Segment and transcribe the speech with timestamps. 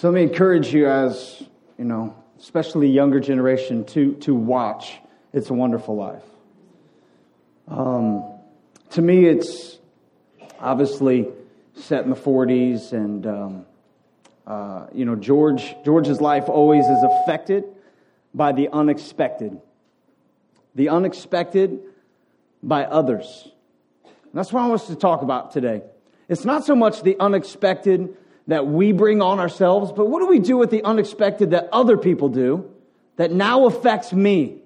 [0.00, 1.42] So let me encourage you as,
[1.76, 4.98] you know, especially younger generation to, to watch
[5.34, 6.24] It's a Wonderful Life.
[7.68, 8.24] Um,
[8.92, 9.78] to me, it's
[10.58, 11.28] obviously
[11.74, 13.66] set in the 40s and, um,
[14.46, 17.64] uh, you know, George, George's life always is affected
[18.32, 19.60] by the unexpected.
[20.76, 21.78] The unexpected
[22.62, 23.48] by others.
[24.04, 25.82] And that's what I want us to talk about today.
[26.26, 28.16] It's not so much the unexpected
[28.50, 31.96] that we bring on ourselves, but what do we do with the unexpected that other
[31.96, 32.68] people do
[33.14, 34.58] that now affects me?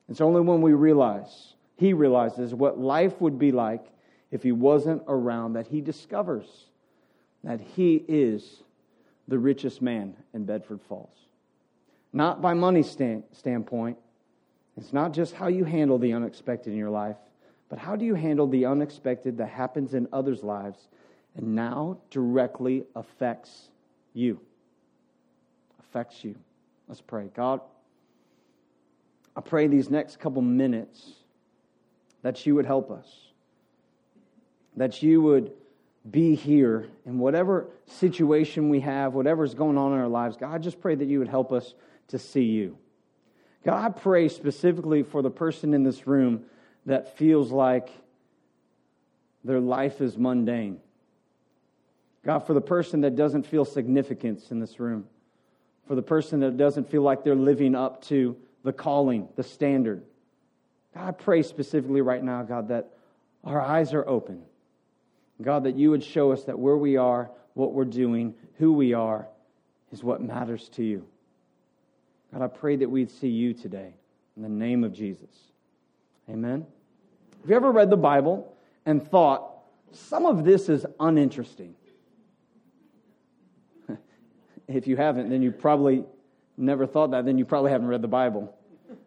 [0.08, 3.84] It's only when we realize, he realizes what life would be like
[4.30, 6.46] if he wasn't around that he discovers
[7.44, 8.62] that he is
[9.28, 11.14] the richest man in Bedford Falls.
[12.12, 13.98] Not by money stand, standpoint.
[14.76, 17.16] It's not just how you handle the unexpected in your life,
[17.72, 20.88] but how do you handle the unexpected that happens in others' lives
[21.34, 23.70] and now directly affects
[24.12, 24.38] you?
[25.80, 26.34] Affects you.
[26.86, 27.30] Let's pray.
[27.34, 27.62] God,
[29.34, 31.12] I pray these next couple minutes
[32.20, 33.06] that you would help us,
[34.76, 35.52] that you would
[36.10, 40.36] be here in whatever situation we have, whatever's going on in our lives.
[40.36, 41.72] God, I just pray that you would help us
[42.08, 42.76] to see you.
[43.64, 46.44] God, I pray specifically for the person in this room
[46.86, 47.90] that feels like
[49.44, 50.78] their life is mundane.
[52.24, 55.06] God, for the person that doesn't feel significance in this room,
[55.86, 60.02] for the person that doesn't feel like they're living up to the calling, the standard.
[60.94, 62.90] God, I pray specifically right now, God, that
[63.42, 64.42] our eyes are open.
[65.40, 68.94] God, that you would show us that where we are, what we're doing, who we
[68.94, 69.26] are,
[69.90, 71.04] is what matters to you.
[72.32, 73.94] God, I pray that we'd see you today
[74.36, 75.51] in the name of Jesus.
[76.32, 76.66] Amen.
[77.42, 78.56] Have you ever read the Bible
[78.86, 79.50] and thought,
[79.90, 81.74] some of this is uninteresting?
[84.68, 86.04] if you haven't, then you probably
[86.56, 88.56] never thought that, then you probably haven't read the Bible.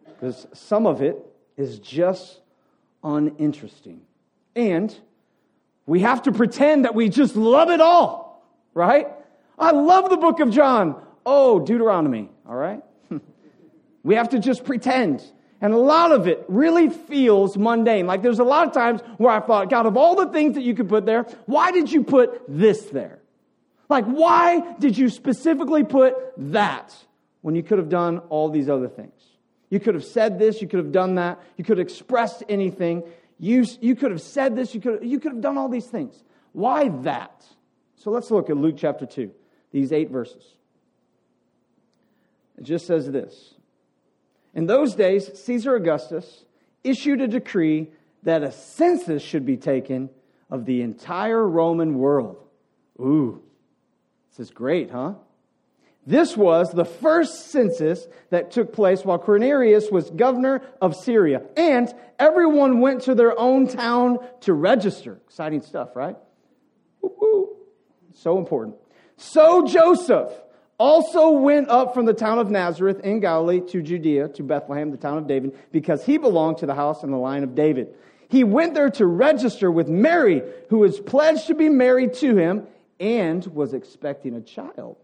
[0.04, 1.18] Because some of it
[1.56, 2.40] is just
[3.02, 4.02] uninteresting.
[4.54, 4.96] And
[5.84, 9.08] we have to pretend that we just love it all, right?
[9.58, 11.02] I love the book of John.
[11.24, 12.82] Oh, Deuteronomy, all right?
[14.04, 15.24] we have to just pretend.
[15.60, 18.06] And a lot of it really feels mundane.
[18.06, 20.62] Like there's a lot of times where I thought, God, of all the things that
[20.62, 23.20] you could put there, why did you put this there?
[23.88, 26.14] Like, why did you specifically put
[26.52, 26.94] that
[27.42, 29.12] when you could have done all these other things?
[29.70, 33.02] You could have said this, you could have done that, you could have expressed anything,
[33.38, 36.22] you, you could have said this, you could, you could have done all these things.
[36.52, 37.44] Why that?
[37.96, 39.30] So let's look at Luke chapter 2,
[39.72, 40.44] these eight verses.
[42.58, 43.55] It just says this
[44.56, 46.46] In those days, Caesar Augustus
[46.82, 47.88] issued a decree
[48.22, 50.08] that a census should be taken
[50.50, 52.38] of the entire Roman world.
[52.98, 53.42] Ooh,
[54.30, 55.12] this is great, huh?
[56.06, 61.42] This was the first census that took place while Quirinius was governor of Syria.
[61.56, 65.20] And everyone went to their own town to register.
[65.26, 66.16] Exciting stuff, right?
[67.02, 67.56] Woo-hoo.
[68.14, 68.76] So important.
[69.18, 70.30] So Joseph
[70.78, 74.96] also went up from the town of Nazareth in Galilee to Judea, to Bethlehem, the
[74.96, 77.94] town of David, because he belonged to the house and the line of David.
[78.28, 82.66] He went there to register with Mary, who was pledged to be married to him
[82.98, 84.96] and was expecting a child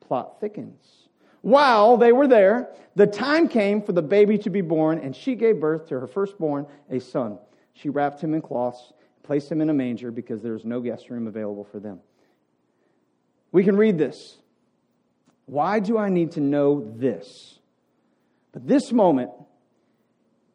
[0.00, 1.08] plot thickens.
[1.42, 5.34] While they were there, the time came for the baby to be born, and she
[5.34, 7.38] gave birth to her firstborn, a son.
[7.72, 8.92] She wrapped him in cloths,
[9.22, 12.00] placed him in a manger because there was no guest room available for them.
[13.52, 14.38] We can read this.
[15.46, 17.58] Why do I need to know this?
[18.52, 19.30] But this moment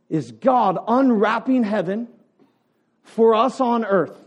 [0.10, 2.08] is God unwrapping heaven
[3.04, 4.18] for us on earth.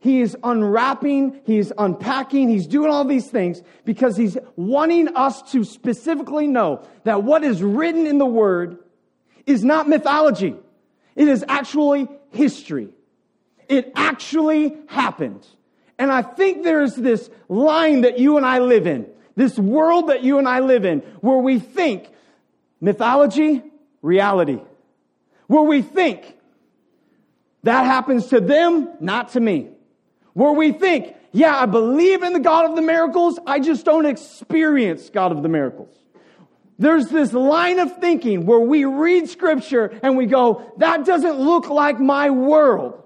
[0.00, 5.62] He is unwrapping, he's unpacking, he's doing all these things because he's wanting us to
[5.62, 8.78] specifically know that what is written in the Word
[9.46, 10.56] is not mythology.
[11.14, 12.88] It is actually history.
[13.68, 15.46] It actually happened.
[15.98, 20.22] And I think there's this line that you and I live in, this world that
[20.22, 22.10] you and I live in, where we think
[22.80, 23.62] mythology,
[24.02, 24.60] reality.
[25.46, 26.36] Where we think
[27.62, 29.68] that happens to them, not to me.
[30.34, 34.06] Where we think, yeah, I believe in the God of the miracles, I just don't
[34.06, 35.94] experience God of the miracles.
[36.78, 41.68] There's this line of thinking where we read scripture and we go, that doesn't look
[41.68, 43.01] like my world.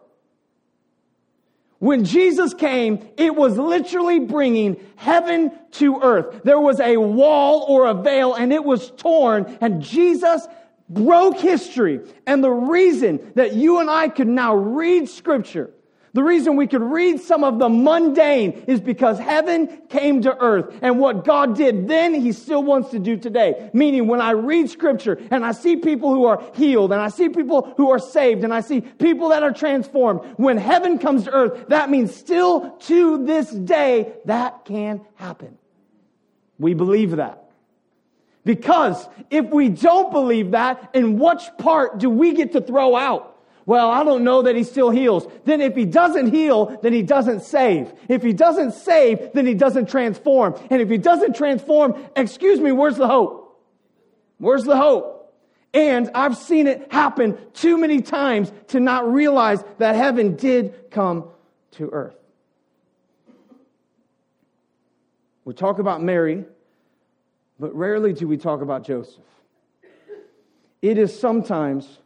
[1.79, 6.43] When Jesus came, it was literally bringing heaven to earth.
[6.43, 10.47] There was a wall or a veil and it was torn and Jesus
[10.89, 12.01] broke history.
[12.27, 15.71] And the reason that you and I could now read scripture
[16.17, 20.75] the reason we could read some of the mundane is because heaven came to earth.
[20.81, 23.69] And what God did then, He still wants to do today.
[23.75, 27.29] Meaning, when I read scripture and I see people who are healed and I see
[27.29, 31.33] people who are saved and I see people that are transformed, when heaven comes to
[31.33, 35.59] earth, that means still to this day that can happen.
[36.59, 37.51] We believe that.
[38.43, 43.36] Because if we don't believe that, in which part do we get to throw out?
[43.67, 45.27] Well, I don't know that he still heals.
[45.45, 47.93] Then if he doesn't heal, then he doesn't save.
[48.09, 50.55] If he doesn't save, then he doesn't transform.
[50.71, 53.61] And if he doesn't transform, excuse me, where's the hope?
[54.39, 55.35] Where's the hope?
[55.75, 61.29] And I've seen it happen too many times to not realize that heaven did come
[61.73, 62.17] to earth.
[65.45, 66.45] We talk about Mary,
[67.59, 69.25] but rarely do we talk about Joseph.
[70.83, 71.99] It is sometimes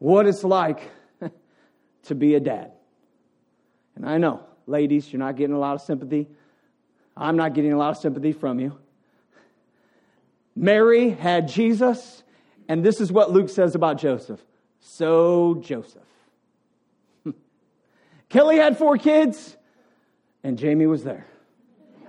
[0.00, 0.90] what it's like
[2.02, 2.72] to be a dad.
[3.94, 6.26] And I know, ladies, you're not getting a lot of sympathy.
[7.16, 8.76] I'm not getting a lot of sympathy from you.
[10.56, 12.24] Mary had Jesus,
[12.66, 14.40] and this is what Luke says about Joseph.
[14.80, 16.02] So, Joseph.
[18.30, 19.56] Kelly had four kids,
[20.42, 21.26] and Jamie was there.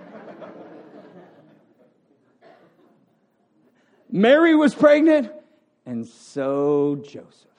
[4.10, 5.30] Mary was pregnant,
[5.84, 7.51] and so Joseph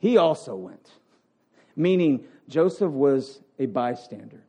[0.00, 0.90] he also went,
[1.76, 4.42] meaning Joseph was a bystander.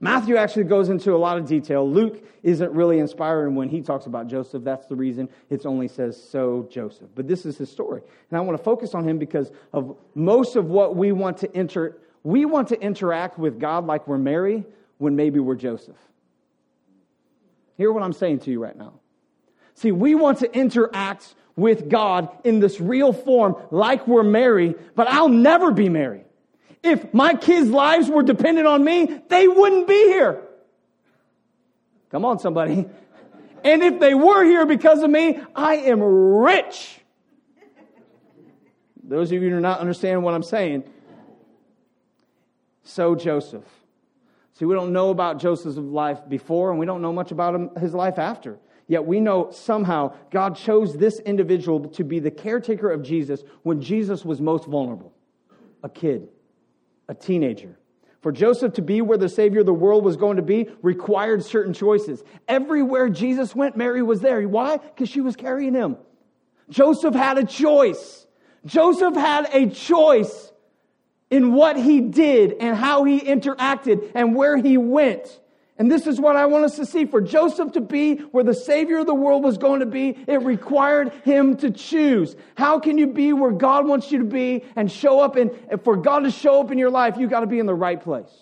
[0.00, 1.88] Matthew actually goes into a lot of detail.
[1.88, 4.64] Luke isn't really inspiring when he talks about Joseph.
[4.64, 7.08] That's the reason it only says so Joseph.
[7.14, 8.02] But this is his story.
[8.30, 11.54] And I want to focus on him because of most of what we want to
[11.54, 11.98] enter.
[12.22, 14.64] We want to interact with God like we're Mary
[14.98, 15.96] when maybe we're Joseph.
[17.76, 18.94] Hear what I'm saying to you right now.
[19.78, 25.06] See, we want to interact with God in this real form like we're Mary, but
[25.06, 26.24] I'll never be Mary.
[26.82, 30.42] If my kids' lives were dependent on me, they wouldn't be here.
[32.10, 32.86] Come on, somebody.
[33.62, 36.98] And if they were here because of me, I am rich.
[39.04, 40.82] Those of you who do not understand what I'm saying.
[42.82, 43.64] So, Joseph.
[44.54, 47.70] See, we don't know about Joseph's life before, and we don't know much about him,
[47.76, 48.58] his life after.
[48.88, 53.80] Yet we know somehow God chose this individual to be the caretaker of Jesus when
[53.80, 55.12] Jesus was most vulnerable
[55.84, 56.28] a kid,
[57.08, 57.78] a teenager.
[58.20, 61.44] For Joseph to be where the Savior of the world was going to be required
[61.44, 62.24] certain choices.
[62.48, 64.42] Everywhere Jesus went, Mary was there.
[64.48, 64.78] Why?
[64.78, 65.96] Because she was carrying him.
[66.68, 68.26] Joseph had a choice.
[68.66, 70.52] Joseph had a choice
[71.30, 75.40] in what he did and how he interacted and where he went.
[75.78, 77.04] And this is what I want us to see.
[77.04, 80.42] For Joseph to be where the Savior of the world was going to be, it
[80.42, 82.34] required him to choose.
[82.56, 85.36] How can you be where God wants you to be and show up?
[85.36, 85.52] And
[85.84, 88.00] for God to show up in your life, you got to be in the right
[88.00, 88.32] place.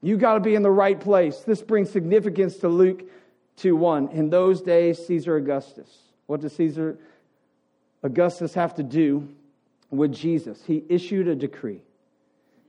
[0.00, 1.38] You got to be in the right place.
[1.40, 3.02] This brings significance to Luke
[3.56, 4.08] 2 1.
[4.08, 5.90] In those days, Caesar Augustus.
[6.26, 6.98] What does Caesar
[8.04, 9.28] Augustus have to do
[9.90, 10.62] with Jesus?
[10.64, 11.82] He issued a decree.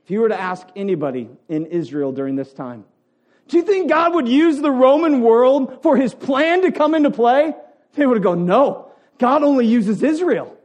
[0.04, 2.84] If you were to ask anybody in Israel during this time,
[3.48, 7.10] do you think God would use the Roman world for his plan to come into
[7.10, 7.54] play?
[7.94, 8.90] They would go, no.
[9.18, 10.56] God only uses Israel.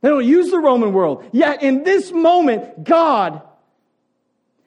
[0.00, 1.24] They don't use the Roman world.
[1.32, 3.42] Yet in this moment, God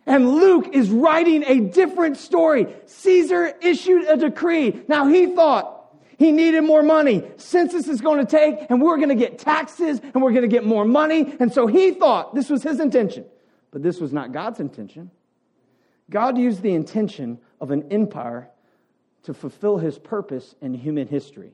[0.06, 2.68] and Luke is writing a different story.
[2.86, 4.82] Caesar issued a decree.
[4.88, 5.72] Now he thought
[6.18, 7.24] he needed more money.
[7.38, 10.48] Census is going to take and we're going to get taxes and we're going to
[10.48, 11.36] get more money.
[11.40, 13.26] And so he thought this was his intention.
[13.72, 15.12] But this was not God's intention.
[16.10, 18.50] God used the intention of an empire
[19.24, 21.52] to fulfill his purpose in human history.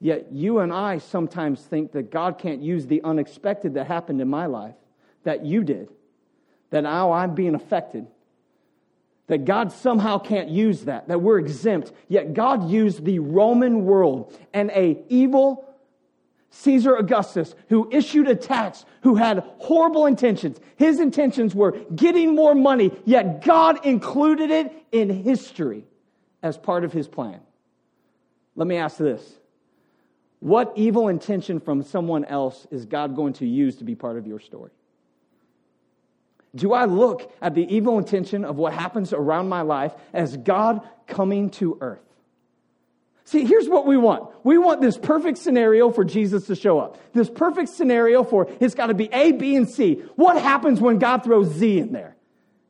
[0.00, 4.28] Yet you and I sometimes think that God can't use the unexpected that happened in
[4.28, 4.74] my life
[5.24, 5.88] that you did,
[6.70, 8.06] that now I'm being affected.
[9.26, 11.92] That God somehow can't use that, that we're exempt.
[12.08, 15.67] Yet God used the Roman world and a evil
[16.50, 20.58] Caesar Augustus, who issued a tax, who had horrible intentions.
[20.76, 25.84] His intentions were getting more money, yet God included it in history
[26.42, 27.40] as part of his plan.
[28.56, 29.38] Let me ask this
[30.40, 34.26] What evil intention from someone else is God going to use to be part of
[34.26, 34.70] your story?
[36.54, 40.80] Do I look at the evil intention of what happens around my life as God
[41.06, 42.07] coming to earth?
[43.28, 44.26] See, here's what we want.
[44.42, 46.96] We want this perfect scenario for Jesus to show up.
[47.12, 49.96] This perfect scenario for it's got to be A, B, and C.
[50.16, 52.16] What happens when God throws Z in there?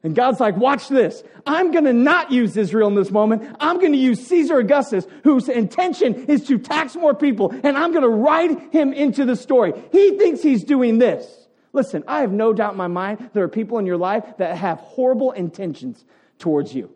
[0.02, 1.22] And God's like, watch this.
[1.46, 3.54] I'm going to not use Israel in this moment.
[3.60, 7.92] I'm going to use Caesar Augustus, whose intention is to tax more people, and I'm
[7.92, 9.72] going to write him into the story.
[9.92, 11.46] He thinks he's doing this.
[11.72, 14.56] Listen, I have no doubt in my mind there are people in your life that
[14.56, 16.04] have horrible intentions
[16.40, 16.90] towards you.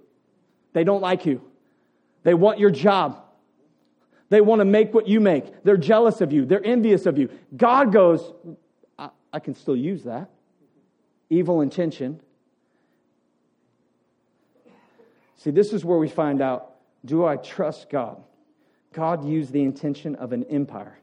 [0.73, 1.43] They don't like you.
[2.25, 3.22] They want your job.
[4.33, 5.63] They want to make what you make.
[5.63, 6.47] They're jealous of you.
[6.47, 7.29] They're envious of you.
[7.55, 8.33] God goes,
[8.99, 10.31] I, I can still use that.
[11.29, 12.19] Evil intention.
[15.37, 18.23] See, this is where we find out do I trust God?
[18.95, 20.97] God used the intention of an empire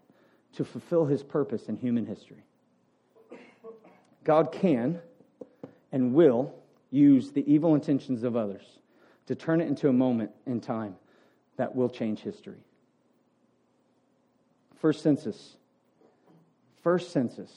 [0.55, 2.43] to fulfill his purpose in human history.
[4.23, 4.99] God can
[5.91, 6.51] and will
[6.89, 8.79] use the evil intentions of others
[9.27, 10.95] to turn it into a moment in time
[11.57, 12.57] that will change history.
[14.79, 15.55] First census.
[16.81, 17.51] First census.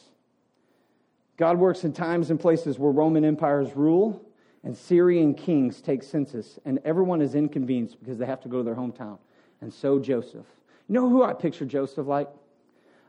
[1.37, 4.25] God works in times and places where Roman empires rule
[4.65, 8.63] and Syrian kings take census, and everyone is inconvenienced because they have to go to
[8.63, 9.19] their hometown.
[9.61, 10.47] And so Joseph.
[10.89, 12.29] You know who I picture Joseph like?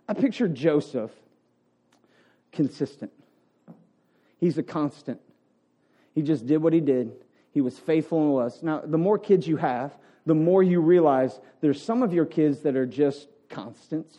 [0.07, 1.11] I picture Joseph
[2.51, 3.11] consistent.
[4.39, 5.19] He's a constant.
[6.13, 7.11] He just did what he did.
[7.51, 8.63] He was faithful and was.
[8.63, 12.61] Now, the more kids you have, the more you realize there's some of your kids
[12.61, 14.17] that are just constants.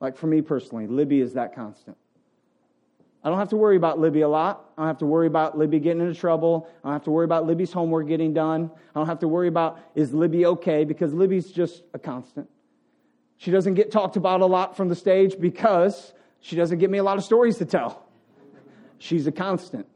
[0.00, 1.96] Like for me personally, Libby is that constant.
[3.24, 4.72] I don't have to worry about Libby a lot.
[4.76, 6.68] I don't have to worry about Libby getting into trouble.
[6.82, 8.68] I don't have to worry about Libby's homework getting done.
[8.94, 12.48] I don't have to worry about is Libby okay because Libby's just a constant.
[13.36, 16.98] She doesn't get talked about a lot from the stage because she doesn't give me
[16.98, 18.04] a lot of stories to tell.
[18.98, 19.86] She's a constant.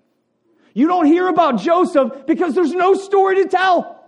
[0.72, 4.05] You don't hear about Joseph because there's no story to tell.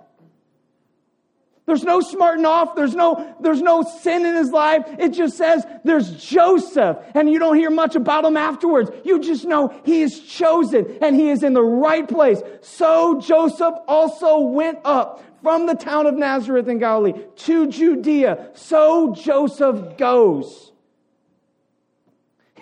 [1.68, 2.74] There's no smarting off.
[2.74, 4.86] There's no, there's no sin in his life.
[4.98, 8.90] It just says there's Joseph and you don't hear much about him afterwards.
[9.04, 12.40] You just know he is chosen and he is in the right place.
[12.62, 18.52] So Joseph also went up from the town of Nazareth in Galilee to Judea.
[18.54, 20.72] So Joseph goes.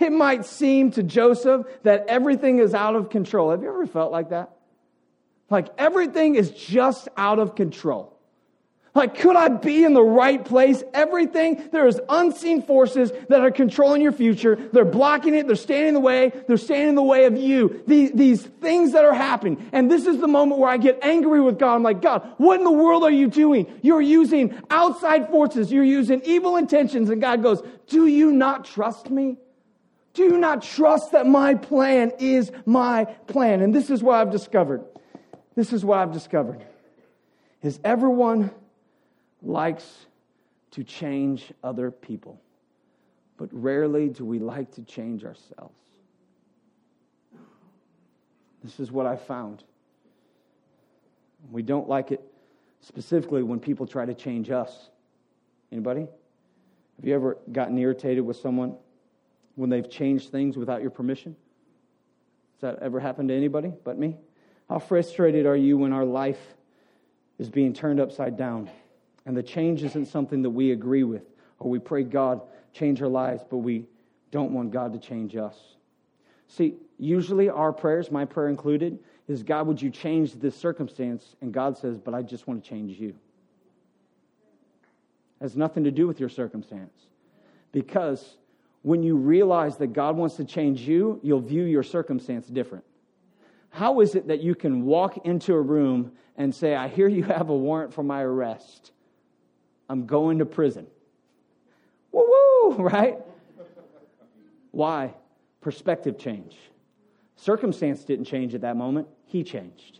[0.01, 3.51] It might seem to Joseph that everything is out of control.
[3.51, 4.51] Have you ever felt like that?
[5.49, 8.16] Like everything is just out of control.
[8.97, 10.83] Like, could I be in the right place?
[10.91, 14.55] Everything, there is unseen forces that are controlling your future.
[14.55, 15.45] They're blocking it.
[15.45, 16.31] They're standing in the way.
[16.47, 17.83] They're standing in the way of you.
[17.85, 19.69] These, these things that are happening.
[19.71, 21.75] And this is the moment where I get angry with God.
[21.75, 23.71] I'm like, God, what in the world are you doing?
[23.83, 25.71] You're using outside forces.
[25.71, 27.11] You're using evil intentions.
[27.11, 29.37] And God goes, do you not trust me?
[30.15, 33.61] Do you not trust that my plan is my plan?
[33.61, 34.83] And this is what I've discovered.
[35.53, 36.65] This is what I've discovered.
[37.61, 38.49] Is everyone
[39.47, 40.05] likes
[40.71, 42.39] to change other people,
[43.37, 45.73] but rarely do we like to change ourselves.
[48.63, 49.63] This is what I found.
[51.51, 52.21] We don't like it
[52.81, 54.89] specifically when people try to change us.
[55.71, 56.07] Anybody?
[56.97, 58.75] Have you ever gotten irritated with someone
[59.55, 61.35] when they've changed things without your permission?
[62.55, 64.17] Has that ever happened to anybody but me?
[64.67, 66.55] How frustrated are you when our life
[67.39, 68.69] is being turned upside down?
[69.27, 71.23] And the change isn't something that we agree with
[71.59, 72.41] or we pray God
[72.71, 73.85] change our lives, but we
[74.31, 75.75] don't want God to change us.
[76.47, 81.35] See, usually our prayers, my prayer included, is God, would you change this circumstance?
[81.41, 83.09] And God says, but I just want to change you.
[83.09, 83.15] It
[85.41, 86.93] has nothing to do with your circumstance.
[87.73, 88.37] Because
[88.81, 92.85] when you realize that God wants to change you, you'll view your circumstance different.
[93.71, 97.23] How is it that you can walk into a room and say, I hear you
[97.23, 98.93] have a warrant for my arrest?
[99.89, 100.87] I'm going to prison.
[102.11, 103.17] Woo woo, right?
[104.71, 105.13] Why?
[105.61, 106.57] Perspective change.
[107.35, 109.99] Circumstance didn't change at that moment, He changed.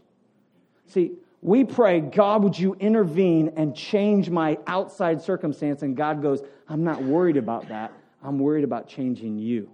[0.88, 5.84] See, we pray, God, would you intervene and change my outside circumstance?
[5.84, 7.94] And God goes, I'm not worried about that.
[8.24, 9.70] I'm worried about changing you.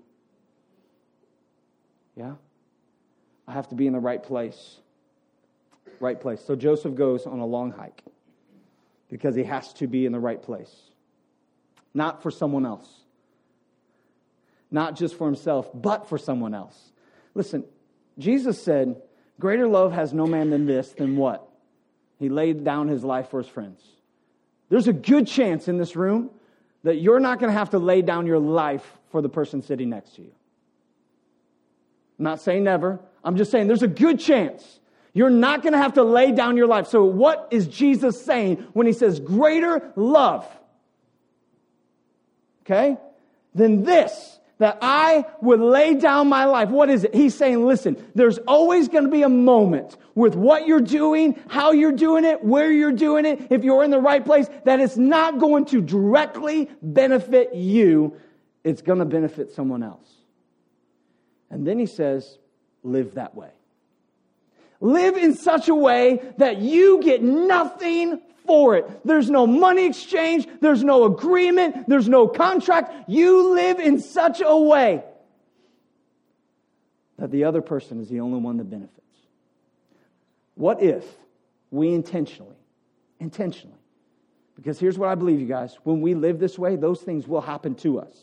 [2.15, 2.34] Yeah?
[3.48, 4.79] I have to be in the right place.
[6.00, 6.41] Right place.
[6.46, 8.03] So Joseph goes on a long hike
[9.13, 10.75] because he has to be in the right place,
[11.93, 12.89] not for someone else,
[14.72, 16.91] not just for himself, but for someone else.
[17.36, 17.63] Listen,
[18.17, 19.00] Jesus said,
[19.39, 21.48] Greater love has no man than this, than what?
[22.17, 23.84] He laid down his life for his friends.
[24.70, 26.32] There's a good chance in this room
[26.82, 29.91] that you're not going to have to lay down your life for the person sitting
[29.91, 30.32] next to you.
[32.17, 33.00] I'm not saying never.
[33.24, 34.79] I'm just saying there's a good chance
[35.13, 36.88] you're not going to have to lay down your life.
[36.88, 40.48] So, what is Jesus saying when he says greater love?
[42.62, 42.98] Okay?
[43.53, 46.70] Than this, that I would lay down my life.
[46.70, 47.13] What is it?
[47.13, 51.72] He's saying, listen, there's always going to be a moment with what you're doing, how
[51.72, 54.98] you're doing it, where you're doing it, if you're in the right place, that it's
[54.98, 58.17] not going to directly benefit you.
[58.63, 60.10] It's going to benefit someone else.
[61.51, 62.39] And then he says,
[62.82, 63.51] live that way.
[64.83, 68.85] Live in such a way that you get nothing for it.
[69.05, 70.45] There's no money exchange.
[70.59, 71.87] There's no agreement.
[71.87, 73.09] There's no contract.
[73.09, 75.01] You live in such a way
[77.17, 78.99] that the other person is the only one that benefits.
[80.55, 81.05] What if
[81.71, 82.57] we intentionally,
[83.21, 83.77] intentionally,
[84.57, 87.39] because here's what I believe, you guys, when we live this way, those things will
[87.39, 88.13] happen to us.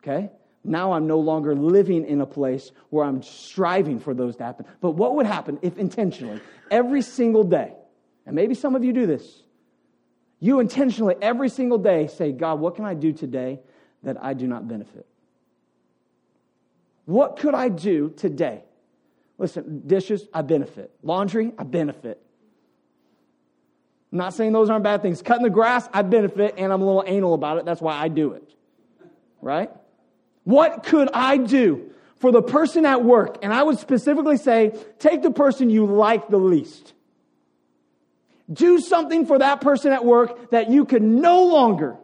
[0.00, 0.30] Okay?
[0.64, 4.66] Now I'm no longer living in a place where I'm striving for those to happen.
[4.80, 6.40] But what would happen if intentionally,
[6.70, 7.72] every single day,
[8.26, 9.42] and maybe some of you do this,
[10.38, 13.60] you intentionally every single day say, God, what can I do today
[14.02, 15.06] that I do not benefit?
[17.04, 18.62] What could I do today?
[19.38, 20.92] Listen, dishes, I benefit.
[21.02, 22.20] Laundry, I benefit.
[24.12, 25.22] I'm not saying those aren't bad things.
[25.22, 27.64] Cutting the grass, I benefit, and I'm a little anal about it.
[27.64, 28.54] That's why I do it.
[29.40, 29.70] Right?
[30.44, 33.38] What could I do for the person at work?
[33.42, 36.94] And I would specifically say, take the person you like the least.
[38.52, 41.96] Do something for that person at work that you can no longer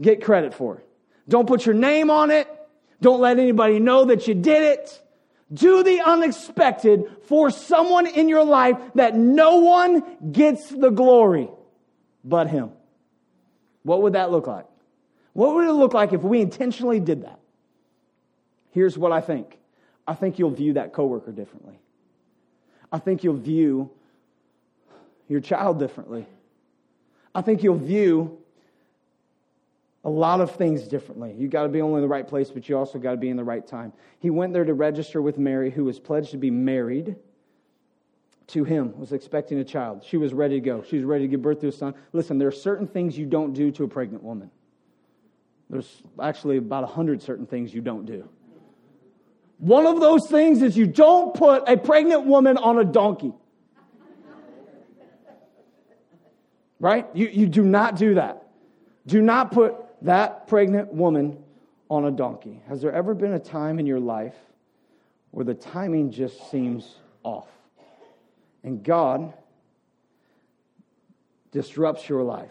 [0.00, 0.82] get credit for.
[1.28, 2.48] Don't put your name on it.
[3.00, 5.00] Don't let anybody know that you did it.
[5.52, 11.48] Do the unexpected for someone in your life that no one gets the glory
[12.24, 12.70] but him.
[13.82, 14.66] What would that look like?
[15.32, 17.38] What would it look like if we intentionally did that?
[18.72, 19.58] Here's what I think
[20.06, 21.78] I think you'll view that coworker differently.
[22.90, 23.90] I think you'll view
[25.28, 26.26] your child differently.
[27.34, 28.38] I think you'll view
[30.04, 31.32] a lot of things differently.
[31.38, 33.30] You got to be only in the right place, but you also got to be
[33.30, 33.92] in the right time.
[34.18, 37.16] He went there to register with Mary, who was pledged to be married
[38.48, 40.04] to him, was expecting a child.
[40.04, 40.82] She was ready to go.
[40.82, 41.94] She was ready to give birth to a son.
[42.12, 44.50] Listen, there are certain things you don't do to a pregnant woman.
[45.70, 48.28] There's actually about a hundred certain things you don't do.
[49.62, 53.32] One of those things is you don't put a pregnant woman on a donkey.
[56.80, 57.06] Right?
[57.14, 58.48] You, you do not do that.
[59.06, 61.38] Do not put that pregnant woman
[61.88, 62.60] on a donkey.
[62.66, 64.34] Has there ever been a time in your life
[65.30, 67.46] where the timing just seems off?
[68.64, 69.32] And God
[71.52, 72.50] disrupts your life.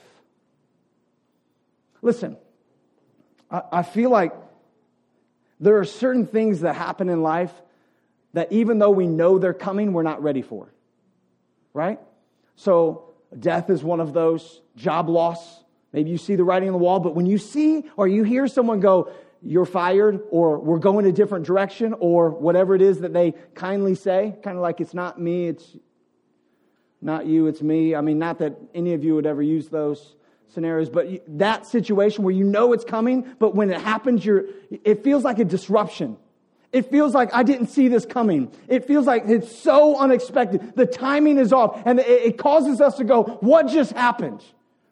[2.02, 2.38] Listen,
[3.52, 4.32] I, I feel like
[5.62, 7.54] there are certain things that happen in life
[8.34, 10.74] that even though we know they're coming, we're not ready for.
[11.74, 12.00] Right?
[12.56, 15.64] So, death is one of those, job loss.
[15.94, 18.48] Maybe you see the writing on the wall, but when you see or you hear
[18.48, 19.12] someone go,
[19.44, 23.96] you're fired, or we're going a different direction, or whatever it is that they kindly
[23.96, 25.78] say, kind of like it's not me, it's
[27.02, 27.96] not you, it's me.
[27.96, 30.16] I mean, not that any of you would ever use those
[30.54, 31.08] scenarios, but
[31.40, 34.46] that situation where you know it's coming, but when it happens, you're,
[34.84, 36.18] it feels like a disruption.
[36.72, 38.52] It feels like I didn't see this coming.
[38.68, 40.74] It feels like it's so unexpected.
[40.76, 44.42] The timing is off and it, causes us to go, what just happened?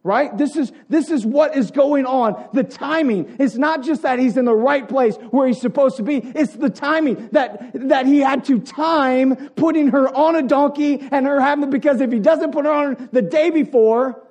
[0.03, 0.37] Right?
[0.37, 2.49] This is, this is what is going on.
[2.53, 3.35] The timing.
[3.39, 6.17] It's not just that he's in the right place where he's supposed to be.
[6.17, 11.25] It's the timing that, that he had to time putting her on a donkey and
[11.25, 14.21] her having, because if he doesn't put her on the day before,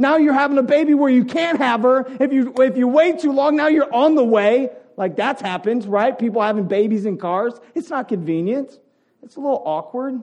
[0.00, 2.06] now you're having a baby where you can't have her.
[2.18, 4.70] If you, if you wait too long, now you're on the way.
[4.96, 6.18] Like that's happened, right?
[6.18, 7.52] People having babies in cars.
[7.74, 8.78] It's not convenient.
[9.22, 10.22] It's a little awkward.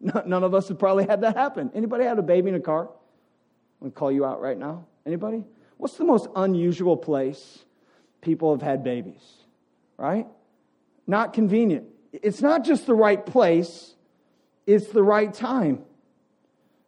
[0.00, 1.70] None of us have probably had that happen.
[1.72, 2.82] Anybody had a baby in a car?
[2.82, 2.90] I'm
[3.80, 4.86] going to call you out right now.
[5.06, 5.44] Anybody?
[5.76, 7.64] What's the most unusual place
[8.20, 9.22] people have had babies?
[9.96, 10.26] Right?
[11.06, 11.86] Not convenient.
[12.12, 13.94] It's not just the right place,
[14.66, 15.84] it's the right time.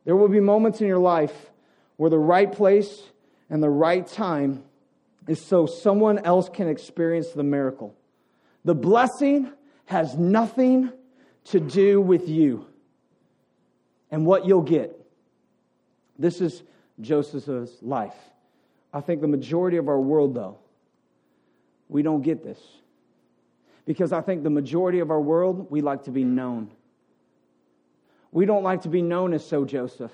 [0.04, 1.50] There will be moments in your life
[1.96, 3.02] where the right place
[3.48, 4.64] and the right time
[5.28, 7.94] is so someone else can experience the miracle.
[8.64, 9.52] The blessing
[9.86, 10.92] has nothing
[11.44, 12.66] to do with you
[14.10, 14.98] and what you'll get.
[16.18, 16.62] This is
[17.00, 18.14] Joseph's life.
[18.92, 20.58] I think the majority of our world, though,
[21.88, 22.58] we don't get this.
[23.84, 26.70] Because I think the majority of our world, we like to be known.
[28.32, 30.12] We don't like to be known as so Joseph.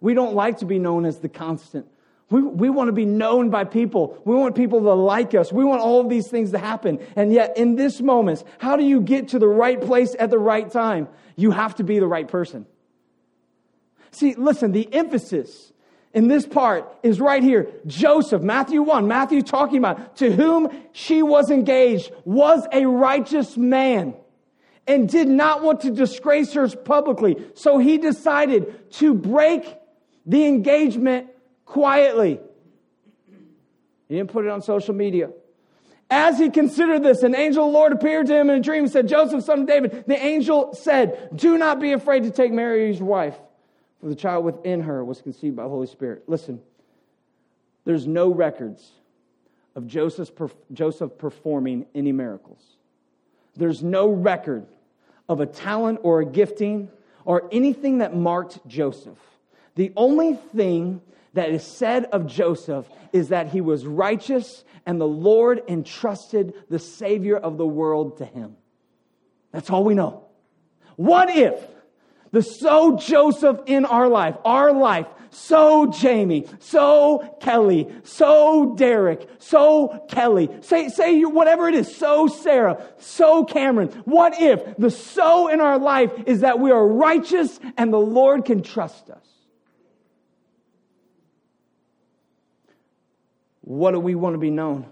[0.00, 1.86] We don't like to be known as the constant.
[2.30, 4.20] We, we want to be known by people.
[4.24, 5.52] We want people to like us.
[5.52, 6.98] We want all of these things to happen.
[7.16, 10.38] And yet, in this moment, how do you get to the right place at the
[10.38, 11.08] right time?
[11.36, 12.66] You have to be the right person.
[14.10, 15.72] See, listen, the emphasis
[16.12, 17.70] in this part is right here.
[17.86, 24.14] Joseph, Matthew 1, Matthew talking about to whom she was engaged, was a righteous man
[24.88, 27.36] and did not want to disgrace her publicly.
[27.54, 29.76] So he decided to break
[30.26, 31.28] the engagement
[31.64, 32.40] quietly.
[34.08, 35.30] He didn't put it on social media.
[36.10, 38.84] As he considered this, an angel of the Lord appeared to him in a dream
[38.84, 42.50] and said, Joseph, son of David, the angel said, Do not be afraid to take
[42.50, 43.36] Mary as your wife,
[44.00, 46.22] for the child within her was conceived by the Holy Spirit.
[46.26, 46.60] Listen,
[47.84, 48.90] there's no records
[49.74, 50.30] of Joseph,
[50.72, 52.78] Joseph performing any miracles.
[53.54, 54.66] There's no record
[55.28, 56.88] of a talent or a gifting
[57.24, 59.18] or anything that marked Joseph.
[59.74, 61.02] The only thing
[61.34, 66.78] that is said of Joseph is that he was righteous and the Lord entrusted the
[66.78, 68.56] Savior of the world to him.
[69.52, 70.24] That's all we know.
[70.96, 71.62] What if
[72.32, 80.04] the so Joseph in our life, our life, so Jamie, so Kelly, so Derek, so
[80.08, 83.88] Kelly, say, say whatever it is, so Sarah, so Cameron.
[84.04, 88.44] What if the so in our life is that we are righteous and the Lord
[88.44, 89.24] can trust us?
[93.60, 94.86] What do we want to be known?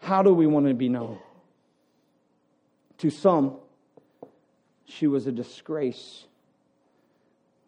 [0.00, 1.18] How do we want to be known?
[2.98, 3.56] To some,
[4.86, 6.24] she was a disgrace,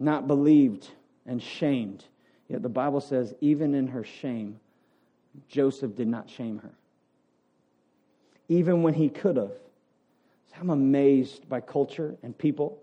[0.01, 0.89] not believed
[1.27, 2.05] and shamed.
[2.49, 4.59] Yet the Bible says, even in her shame,
[5.49, 6.73] Joseph did not shame her.
[8.49, 9.53] Even when he could have.
[10.59, 12.83] I'm amazed by culture and people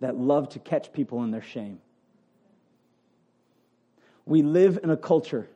[0.00, 1.78] that love to catch people in their shame.
[4.26, 5.48] We live in a culture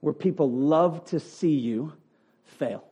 [0.00, 1.92] where people love to see you
[2.44, 2.84] fail.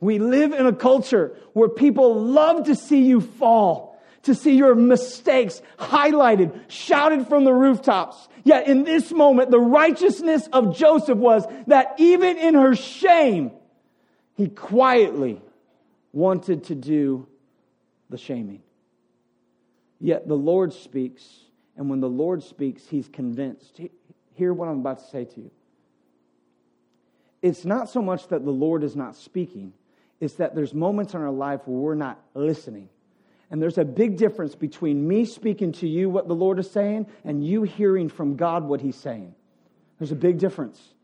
[0.00, 3.91] We live in a culture where people love to see you fall,
[4.22, 8.28] to see your mistakes highlighted, shouted from the rooftops.
[8.44, 13.52] Yet in this moment, the righteousness of Joseph was that even in her shame,
[14.36, 15.40] he quietly
[16.12, 17.26] wanted to do
[18.10, 18.62] the shaming.
[20.00, 21.24] Yet the Lord speaks,
[21.76, 23.80] and when the Lord speaks, he's convinced.
[24.34, 25.50] Hear what I'm about to say to you
[27.42, 29.72] it's not so much that the Lord is not speaking,
[30.20, 32.88] it's that there's moments in our life where we're not listening.
[33.52, 37.06] And there's a big difference between me speaking to you what the Lord is saying
[37.22, 39.34] and you hearing from God what He's saying.
[39.98, 40.94] There's a big difference.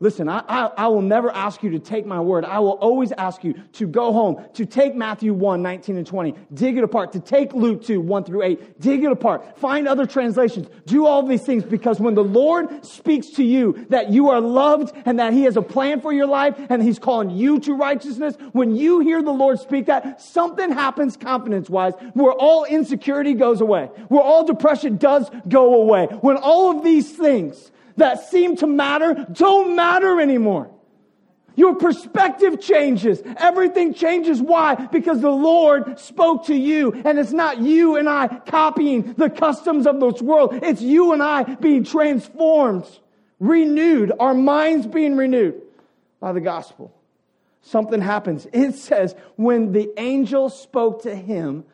[0.00, 2.44] Listen, I, I, I, will never ask you to take my word.
[2.44, 6.34] I will always ask you to go home, to take Matthew 1, 19 and 20,
[6.54, 10.06] dig it apart, to take Luke 2, 1 through 8, dig it apart, find other
[10.06, 14.40] translations, do all these things because when the Lord speaks to you that you are
[14.40, 17.74] loved and that He has a plan for your life and He's calling you to
[17.74, 23.34] righteousness, when you hear the Lord speak that, something happens confidence wise where all insecurity
[23.34, 28.56] goes away, where all depression does go away, when all of these things that seem
[28.56, 30.70] to matter don't matter anymore.
[31.58, 33.20] Your perspective changes.
[33.36, 34.40] Everything changes.
[34.40, 34.76] Why?
[34.76, 39.84] Because the Lord spoke to you and it's not you and I copying the customs
[39.86, 40.54] of this world.
[40.62, 42.86] It's you and I being transformed,
[43.40, 45.60] renewed, our minds being renewed
[46.20, 46.94] by the gospel.
[47.62, 48.46] Something happens.
[48.52, 51.64] It says, when the angel spoke to him,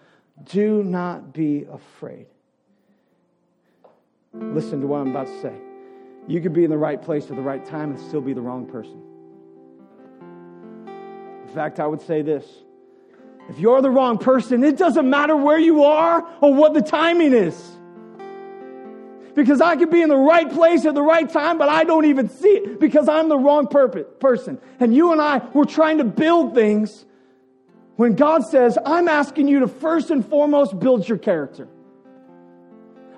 [0.44, 2.26] do not be afraid.
[4.32, 5.54] Listen to what I'm about to say.
[6.26, 8.40] You could be in the right place at the right time and still be the
[8.40, 9.02] wrong person.
[11.46, 12.46] In fact, I would say this
[13.48, 17.34] if you're the wrong person, it doesn't matter where you are or what the timing
[17.34, 17.72] is.
[19.34, 22.04] Because I could be in the right place at the right time, but I don't
[22.04, 24.60] even see it because I'm the wrong person.
[24.78, 27.04] And you and I, we're trying to build things
[27.96, 31.68] when God says, I'm asking you to first and foremost build your character.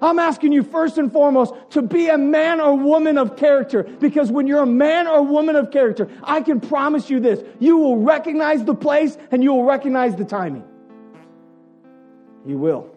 [0.00, 4.30] I'm asking you first and foremost to be a man or woman of character because
[4.30, 7.98] when you're a man or woman of character, I can promise you this you will
[7.98, 10.64] recognize the place and you will recognize the timing.
[12.44, 12.90] You will.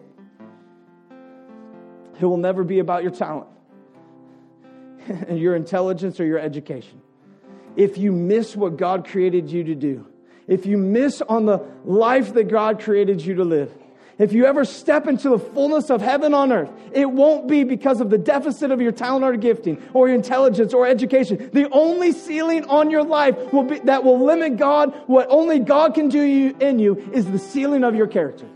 [2.20, 3.46] It will never be about your talent
[5.08, 7.00] and your intelligence or your education.
[7.76, 10.06] If you miss what God created you to do,
[10.46, 13.72] if you miss on the life that God created you to live,
[14.20, 18.02] if you ever step into the fullness of heaven on earth, it won't be because
[18.02, 21.48] of the deficit of your talent or gifting or your intelligence or education.
[21.54, 25.94] The only ceiling on your life will be, that will limit God, what only God
[25.94, 28.46] can do you, in you, is the ceiling of your character.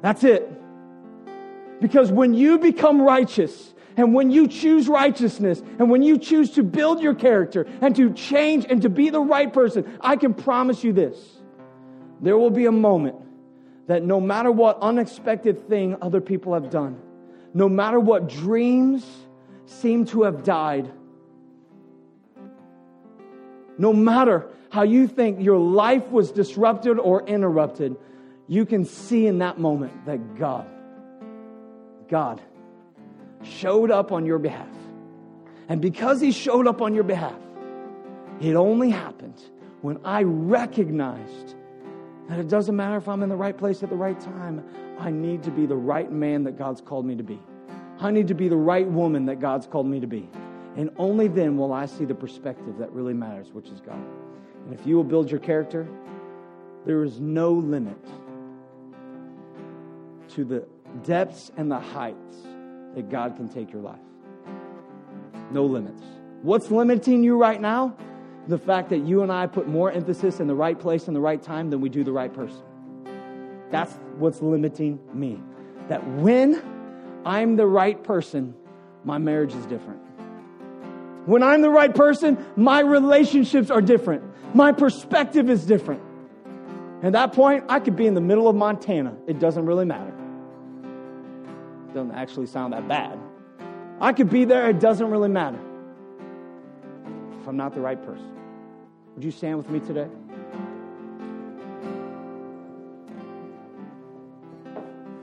[0.00, 0.50] That's it.
[1.80, 6.62] Because when you become righteous, and when you choose righteousness, and when you choose to
[6.62, 10.82] build your character and to change and to be the right person, I can promise
[10.82, 11.18] you this.
[12.22, 13.16] There will be a moment
[13.92, 16.98] that no matter what unexpected thing other people have done,
[17.52, 19.04] no matter what dreams
[19.66, 20.90] seem to have died,
[23.76, 27.94] no matter how you think your life was disrupted or interrupted,
[28.48, 30.66] you can see in that moment that God,
[32.08, 32.40] God
[33.42, 34.74] showed up on your behalf.
[35.68, 37.38] And because He showed up on your behalf,
[38.40, 39.42] it only happened
[39.82, 41.56] when I recognized
[42.28, 44.64] that it doesn't matter if I'm in the right place at the right time.
[44.98, 47.40] I need to be the right man that God's called me to be.
[48.00, 50.28] I need to be the right woman that God's called me to be.
[50.76, 54.02] And only then will I see the perspective that really matters, which is God.
[54.64, 55.88] And if you will build your character,
[56.86, 57.98] there is no limit
[60.30, 60.66] to the
[61.04, 62.36] depths and the heights
[62.94, 64.00] that God can take your life.
[65.50, 66.02] No limits.
[66.42, 67.96] What's limiting you right now?
[68.48, 71.20] The fact that you and I put more emphasis in the right place and the
[71.20, 72.62] right time than we do the right person.
[73.70, 75.40] That's what's limiting me.
[75.88, 76.62] That when
[77.24, 78.54] I'm the right person,
[79.04, 80.00] my marriage is different.
[81.26, 84.24] When I'm the right person, my relationships are different.
[84.54, 86.02] My perspective is different.
[87.02, 89.16] At that point, I could be in the middle of Montana.
[89.26, 90.12] It doesn't really matter.
[91.94, 93.18] Doesn't actually sound that bad.
[94.00, 94.68] I could be there.
[94.68, 95.60] It doesn't really matter
[97.40, 98.31] if I'm not the right person.
[99.14, 100.08] Would you stand with me today?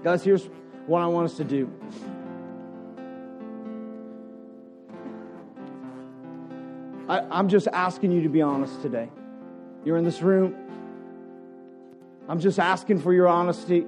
[0.03, 0.47] Guys, here's
[0.85, 1.71] what I want us to do.
[7.09, 9.09] I, am just asking you to be honest today.
[9.83, 10.55] You're in this room.
[12.27, 13.87] I'm just asking for your honesty.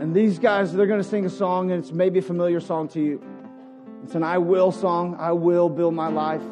[0.00, 2.88] And these guys, they're going to sing a song, and it's maybe a familiar song
[2.88, 3.22] to you.
[4.04, 5.16] It's an I will song.
[5.18, 6.42] I will build my life.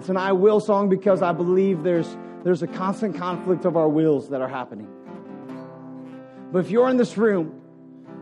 [0.00, 3.86] It's an I will song because I believe there's, there's a constant conflict of our
[3.86, 4.88] wills that are happening.
[6.50, 7.60] But if you're in this room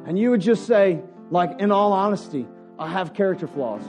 [0.04, 2.48] and you would just say, like, in all honesty,
[2.80, 3.82] I have character flaws.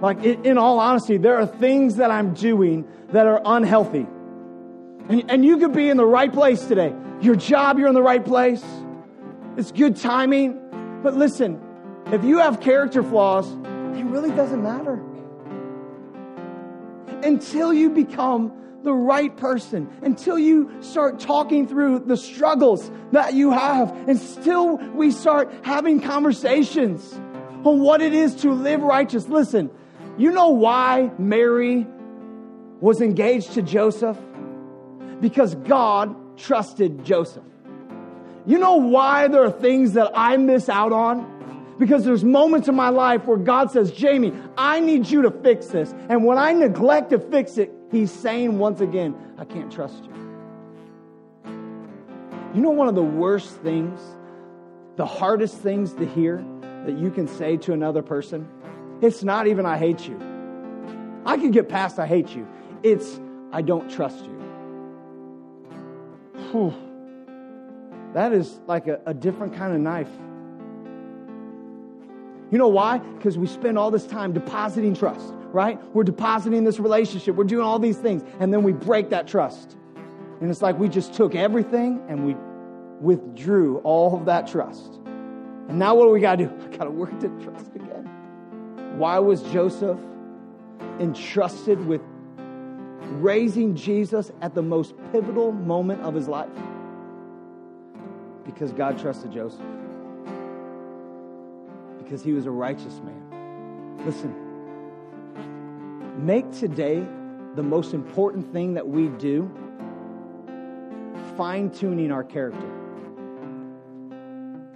[0.00, 4.06] Like, in all honesty, there are things that I'm doing that are unhealthy.
[5.08, 6.94] And, and you could be in the right place today.
[7.20, 8.64] Your job, you're in the right place.
[9.56, 11.00] It's good timing.
[11.02, 11.60] But listen,
[12.12, 13.50] if you have character flaws,
[13.98, 15.02] it really doesn't matter
[17.24, 23.50] until you become the right person, until you start talking through the struggles that you
[23.50, 27.12] have, and still we start having conversations
[27.64, 29.26] on what it is to live righteous.
[29.28, 29.70] Listen,
[30.18, 31.86] you know why Mary
[32.80, 34.18] was engaged to Joseph?
[35.20, 37.42] Because God trusted Joseph.
[38.46, 41.33] You know why there are things that I miss out on?
[41.78, 45.66] Because there's moments in my life where God says, Jamie, I need you to fix
[45.66, 45.92] this.
[46.08, 50.10] And when I neglect to fix it, He's saying once again, I can't trust you.
[52.54, 54.00] You know, one of the worst things,
[54.96, 56.44] the hardest things to hear
[56.86, 58.48] that you can say to another person?
[59.00, 60.16] It's not even, I hate you.
[61.26, 62.46] I can get past, I hate you.
[62.82, 63.20] It's,
[63.52, 64.30] I don't trust you.
[66.50, 66.74] Whew.
[68.12, 70.10] That is like a, a different kind of knife.
[72.54, 72.98] You know why?
[72.98, 75.76] Because we spend all this time depositing trust, right?
[75.92, 77.34] We're depositing this relationship.
[77.34, 78.22] We're doing all these things.
[78.38, 79.76] And then we break that trust.
[80.40, 82.36] And it's like we just took everything and we
[83.00, 85.00] withdrew all of that trust.
[85.68, 86.52] And now what do we got to do?
[86.72, 88.08] I got to work to trust again.
[88.98, 89.98] Why was Joseph
[91.00, 92.02] entrusted with
[93.14, 96.56] raising Jesus at the most pivotal moment of his life?
[98.44, 99.60] Because God trusted Joseph
[102.04, 104.02] because he was a righteous man.
[104.04, 104.34] Listen,
[106.24, 107.04] make today
[107.54, 109.50] the most important thing that we do
[111.36, 112.68] fine tuning our character,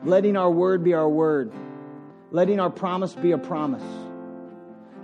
[0.05, 1.53] letting our word be our word,
[2.31, 3.85] letting our promise be a promise.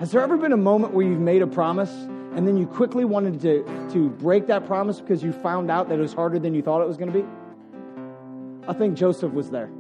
[0.01, 1.91] Has there ever been a moment where you've made a promise
[2.35, 5.99] and then you quickly wanted to, to break that promise because you found out that
[5.99, 7.25] it was harder than you thought it was going to be?
[8.67, 9.71] I think Joseph was there.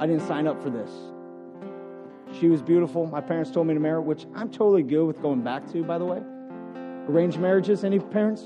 [0.00, 0.90] I didn't sign up for this.
[2.40, 3.06] She was beautiful.
[3.06, 5.84] My parents told me to marry her, which I'm totally good with going back to,
[5.84, 6.22] by the way.
[7.06, 8.42] Arranged marriages, any parents?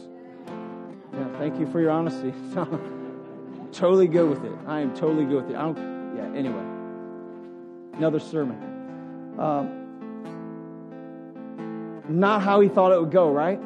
[1.12, 2.34] Yeah, thank you for your honesty.
[3.72, 4.52] totally good with it.
[4.66, 5.56] I am totally good with it.
[5.56, 6.64] I don't, yeah, anyway.
[7.98, 8.58] Another sermon.
[9.38, 9.80] Um,
[12.08, 13.60] not how he thought it would go, right?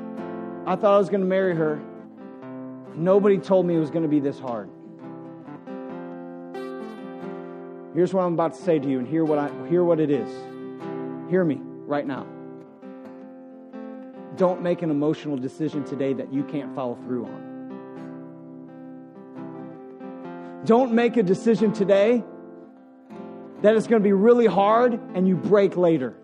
[0.66, 1.80] I thought I was going to marry her.
[2.94, 4.68] Nobody told me it was going to be this hard.
[7.94, 10.10] Here's what I'm about to say to you, and hear what, I, hear what it
[10.10, 10.28] is.
[11.30, 12.26] Hear me right now.
[14.36, 17.48] Don't make an emotional decision today that you can't follow through on.
[20.64, 22.22] Don't make a decision today
[23.62, 26.14] that it's going to be really hard and you break later.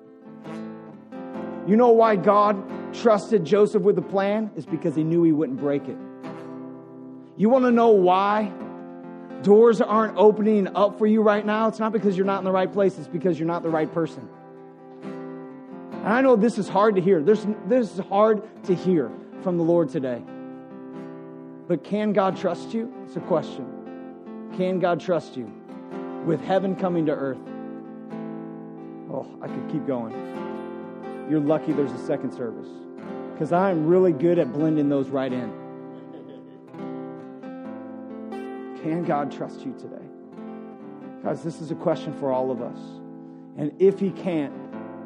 [1.67, 2.63] You know why God
[2.95, 4.51] trusted Joseph with the plan?
[4.55, 5.97] Is because he knew he wouldn't break it.
[7.37, 8.53] You want to know why
[9.45, 11.69] doors aren't opening up for you right now?
[11.69, 13.93] It's not because you're not in the right place, it's because you're not the right
[13.93, 14.29] person.
[15.03, 17.23] And I know this is hard to hear.
[17.23, 20.23] This, this is hard to hear from the Lord today.
[21.69, 22.93] But can God trust you?
[23.07, 24.51] It's a question.
[24.57, 25.51] Can God trust you
[26.27, 27.39] with heaven coming to earth?
[29.11, 30.13] Oh, I could keep going.
[31.31, 32.69] You're lucky there's a second service
[33.33, 35.64] because I'm really good at blending those right in.
[38.85, 40.05] Can God trust you today?
[41.25, 42.79] Guys, this is a question for all of us.
[43.57, 44.53] And if He can't,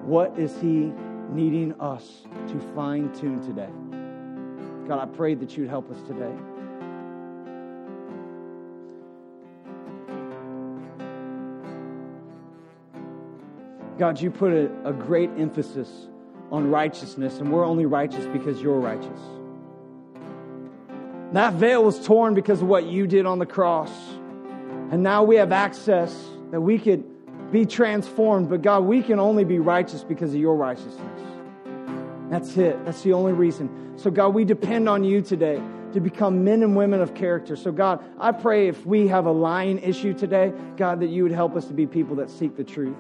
[0.03, 0.93] what is He
[1.31, 3.69] needing us to fine tune today?
[4.89, 6.33] God, I pray that you'd help us today.
[13.97, 16.09] God, you put a, a great emphasis
[16.51, 19.38] on righteousness, and we're only righteous because you're righteous.
[21.33, 23.91] That veil was torn because of what you did on the cross.
[24.91, 27.05] And now we have access that we could
[27.53, 28.49] be transformed.
[28.49, 31.23] But God, we can only be righteous because of your righteousness.
[32.31, 32.83] That's it.
[32.87, 33.95] That's the only reason.
[33.97, 35.61] So, God, we depend on you today
[35.93, 37.57] to become men and women of character.
[37.57, 41.33] So, God, I pray if we have a lying issue today, God, that you would
[41.33, 42.97] help us to be people that seek the truth.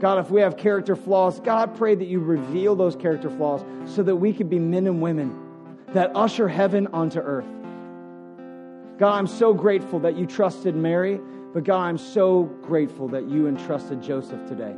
[0.00, 4.02] God, if we have character flaws, God, pray that you reveal those character flaws so
[4.02, 5.45] that we could be men and women
[5.94, 7.46] that usher heaven onto earth.
[8.98, 11.20] God, I'm so grateful that you trusted Mary,
[11.52, 14.74] but God, I'm so grateful that you entrusted Joseph today.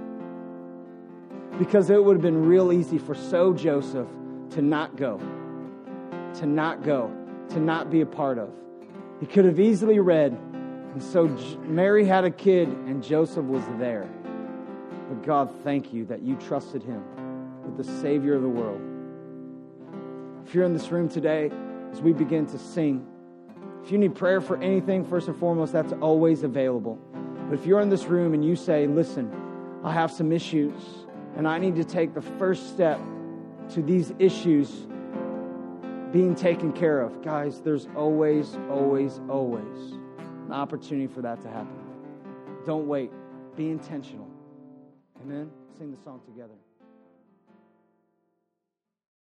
[1.59, 4.09] Because it would have been real easy for so Joseph
[4.51, 5.18] to not go,
[6.35, 7.12] to not go,
[7.51, 8.51] to not be a part of.
[9.21, 11.27] He could have easily read, and so
[11.64, 14.09] Mary had a kid, and Joseph was there.
[15.09, 17.03] But God, thank you that you trusted him
[17.64, 18.81] with the Savior of the world.
[20.49, 21.51] If you're in this room today,
[21.93, 23.07] as we begin to sing,
[23.85, 26.99] if you need prayer for anything, first and foremost, that's always available.
[27.51, 29.31] But if you're in this room and you say, listen,
[29.85, 30.73] I have some issues
[31.37, 32.99] and I need to take the first step
[33.75, 34.71] to these issues
[36.13, 39.93] being taken care of, guys, there's always, always, always
[40.47, 41.77] an opportunity for that to happen.
[42.65, 43.11] Don't wait,
[43.55, 44.31] be intentional.
[45.21, 45.51] Amen.
[45.77, 46.55] Sing the song together.